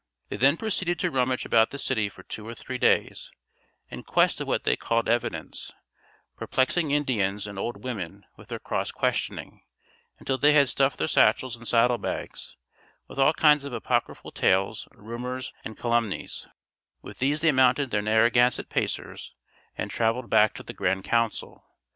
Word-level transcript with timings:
They 0.29 0.37
then 0.37 0.57
proceeded 0.57 0.97
to 1.01 1.11
rummage 1.11 1.45
about 1.45 1.69
the 1.69 1.77
city 1.77 2.09
for 2.09 2.23
two 2.23 2.47
or 2.47 2.55
three 2.55 2.79
days, 2.79 3.29
in 3.91 4.01
quest 4.01 4.41
of 4.41 4.47
what 4.47 4.63
they 4.63 4.75
called 4.75 5.07
evidence, 5.07 5.71
perplexing 6.35 6.89
Indians 6.89 7.45
and 7.45 7.59
old 7.59 7.83
women 7.83 8.25
with 8.35 8.47
their 8.47 8.57
cross 8.57 8.89
questioning 8.91 9.61
until 10.17 10.39
they 10.39 10.53
had 10.53 10.69
stuffed 10.69 10.97
their 10.97 11.07
satchels 11.07 11.55
and 11.55 11.67
saddle 11.67 11.99
bags 11.99 12.55
with 13.07 13.19
all 13.19 13.33
kinds 13.33 13.63
of 13.63 13.73
apocryphal 13.73 14.31
tales, 14.31 14.87
rumors, 14.91 15.53
and 15.63 15.77
calumnies; 15.77 16.47
with 17.03 17.19
these 17.19 17.41
they 17.41 17.51
mounted 17.51 17.91
their 17.91 18.01
Narraganset 18.01 18.69
pacers, 18.69 19.35
and 19.77 19.91
travelled 19.91 20.31
back 20.31 20.55
to 20.55 20.63
the 20.63 20.73
grand 20.73 21.03
council. 21.03 21.63